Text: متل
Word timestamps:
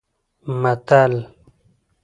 متل 0.61 1.13